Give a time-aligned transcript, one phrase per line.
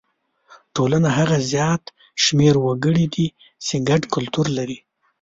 [0.75, 1.83] ټولنه هغه زیات
[2.23, 3.27] شمېر وګړي دي
[3.65, 4.77] چې ګډ کلتور لري.